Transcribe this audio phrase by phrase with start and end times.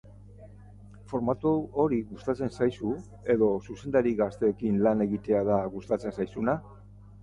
[1.11, 1.51] Formatu
[1.83, 2.95] hori gustatzen zaizu
[3.37, 6.63] edo zuzendari gazteekin lan egitea da gustatzen zaizuna?